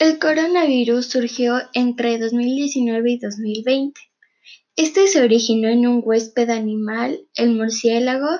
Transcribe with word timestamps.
El 0.00 0.18
coronavirus 0.18 1.10
surgió 1.10 1.60
entre 1.74 2.16
2019 2.16 3.10
y 3.10 3.18
2020. 3.18 4.00
Este 4.74 5.06
se 5.08 5.22
originó 5.22 5.68
en 5.68 5.86
un 5.86 6.00
huésped 6.02 6.48
animal, 6.48 7.20
el 7.34 7.50
murciélago, 7.50 8.30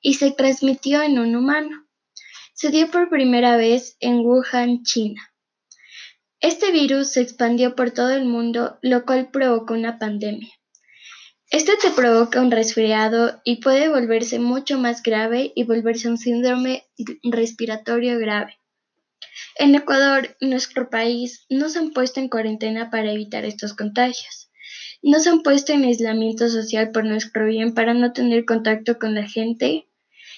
y 0.00 0.14
se 0.14 0.30
transmitió 0.30 1.02
en 1.02 1.18
un 1.18 1.34
humano. 1.34 1.84
Se 2.54 2.70
dio 2.70 2.92
por 2.92 3.08
primera 3.08 3.56
vez 3.56 3.96
en 3.98 4.20
Wuhan, 4.20 4.84
China. 4.84 5.20
Este 6.38 6.70
virus 6.70 7.08
se 7.14 7.22
expandió 7.22 7.74
por 7.74 7.90
todo 7.90 8.10
el 8.10 8.24
mundo, 8.24 8.78
lo 8.80 9.04
cual 9.04 9.32
provocó 9.32 9.74
una 9.74 9.98
pandemia. 9.98 10.52
Este 11.50 11.72
te 11.76 11.90
provoca 11.90 12.40
un 12.40 12.52
resfriado 12.52 13.40
y 13.42 13.56
puede 13.56 13.88
volverse 13.88 14.38
mucho 14.38 14.78
más 14.78 15.02
grave 15.02 15.52
y 15.56 15.64
volverse 15.64 16.08
un 16.08 16.18
síndrome 16.18 16.84
respiratorio 17.24 18.16
grave. 18.20 18.59
En 19.60 19.74
Ecuador, 19.74 20.36
nuestro 20.40 20.88
país, 20.88 21.44
no 21.50 21.68
se 21.68 21.80
han 21.80 21.90
puesto 21.90 22.18
en 22.18 22.30
cuarentena 22.30 22.88
para 22.88 23.12
evitar 23.12 23.44
estos 23.44 23.74
contagios. 23.74 24.50
No 25.02 25.20
se 25.20 25.28
han 25.28 25.42
puesto 25.42 25.74
en 25.74 25.84
aislamiento 25.84 26.48
social 26.48 26.92
por 26.92 27.04
nuestro 27.04 27.44
bien 27.44 27.74
para 27.74 27.92
no 27.92 28.14
tener 28.14 28.46
contacto 28.46 28.98
con 28.98 29.14
la 29.14 29.28
gente. 29.28 29.86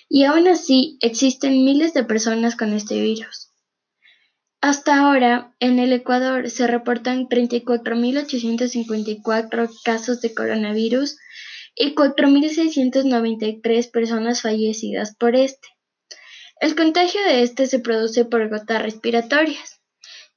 Y 0.08 0.24
aún 0.24 0.48
así 0.48 0.98
existen 1.00 1.64
miles 1.64 1.94
de 1.94 2.02
personas 2.02 2.56
con 2.56 2.72
este 2.72 3.00
virus. 3.00 3.52
Hasta 4.60 4.98
ahora, 4.98 5.54
en 5.60 5.78
el 5.78 5.92
Ecuador 5.92 6.50
se 6.50 6.66
reportan 6.66 7.28
34.854 7.28 9.70
casos 9.84 10.20
de 10.20 10.34
coronavirus 10.34 11.16
y 11.76 11.94
4.693 11.94 13.88
personas 13.88 14.42
fallecidas 14.42 15.14
por 15.14 15.36
este. 15.36 15.68
El 16.62 16.76
contagio 16.76 17.20
de 17.24 17.42
este 17.42 17.66
se 17.66 17.80
produce 17.80 18.24
por 18.24 18.48
gotas 18.48 18.80
respiratorias. 18.80 19.80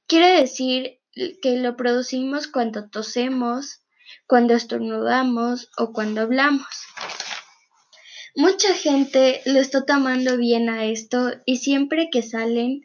Quiere 0.08 0.40
decir 0.40 0.98
que 1.40 1.56
lo 1.56 1.76
producimos 1.76 2.48
cuando 2.48 2.90
tosemos, 2.90 3.84
cuando 4.26 4.54
estornudamos 4.54 5.70
o 5.78 5.92
cuando 5.92 6.22
hablamos. 6.22 6.66
Mucha 8.34 8.74
gente 8.74 9.40
lo 9.46 9.60
está 9.60 9.86
tomando 9.86 10.36
bien 10.36 10.68
a 10.68 10.86
esto 10.86 11.30
y 11.44 11.58
siempre 11.58 12.08
que 12.10 12.22
salen 12.22 12.80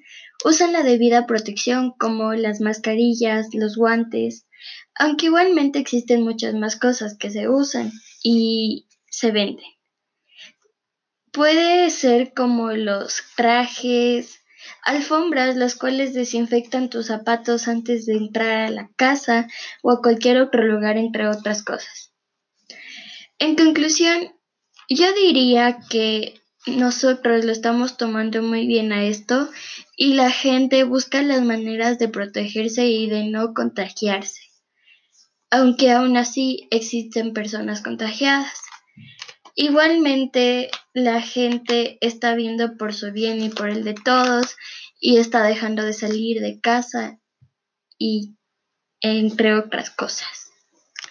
usan 0.46 0.72
la 0.72 0.84
debida 0.84 1.26
protección 1.26 1.96
como 1.98 2.34
las 2.34 2.62
mascarillas, 2.62 3.48
los 3.54 3.76
guantes, 3.76 4.46
aunque 4.94 5.26
igualmente 5.26 5.80
existen 5.80 6.22
muchas 6.22 6.54
más 6.54 6.76
cosas 6.76 7.18
que 7.18 7.32
se 7.32 7.50
usan 7.50 7.92
y 8.22 8.88
se 9.10 9.32
venden. 9.32 9.66
Puede 11.32 11.90
ser 11.90 12.34
como 12.34 12.72
los 12.72 13.24
trajes, 13.36 14.42
alfombras, 14.84 15.56
las 15.56 15.76
cuales 15.76 16.14
desinfectan 16.14 16.90
tus 16.90 17.08
zapatos 17.08 17.68
antes 17.68 18.06
de 18.06 18.16
entrar 18.16 18.68
a 18.68 18.70
la 18.70 18.90
casa 18.96 19.48
o 19.82 19.92
a 19.92 20.02
cualquier 20.02 20.42
otro 20.42 20.64
lugar, 20.64 20.98
entre 20.98 21.28
otras 21.28 21.64
cosas. 21.64 22.14
En 23.40 23.56
conclusión, 23.56 24.34
yo 24.90 25.14
diría 25.14 25.80
que 25.90 26.42
nosotros 26.68 27.46
lo 27.46 27.52
estamos 27.52 27.98
tomando 27.98 28.44
muy 28.44 28.68
bien 28.68 28.92
a 28.92 29.06
esto 29.06 29.50
y 29.98 30.14
la 30.14 30.30
gente 30.30 30.84
busca 30.84 31.22
las 31.24 31.42
maneras 31.42 31.98
de 31.98 32.08
protegerse 32.08 32.86
y 32.88 33.10
de 33.10 33.24
no 33.26 33.54
contagiarse, 33.54 34.42
aunque 35.50 35.92
aún 35.92 36.18
así 36.18 36.68
existen 36.72 37.34
personas 37.34 37.82
contagiadas. 37.82 38.71
Igualmente, 39.56 40.70
la 40.94 41.22
gente 41.22 41.98
está 42.02 42.36
viendo 42.36 42.78
por 42.78 42.94
su 42.94 43.12
bien 43.12 43.42
y 43.42 43.50
por 43.50 43.70
el 43.70 43.84
de 43.84 43.94
todos 43.94 44.56
y 45.00 45.18
está 45.18 45.44
dejando 45.44 45.84
de 45.84 45.94
salir 45.94 46.42
de 46.42 46.60
casa 46.60 47.20
y 47.98 48.36
entre 49.02 49.56
otras 49.56 49.90
cosas. 49.90 50.41